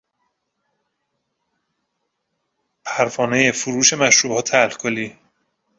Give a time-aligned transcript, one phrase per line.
[2.85, 5.17] پروانهی فروش مشروبات الکلی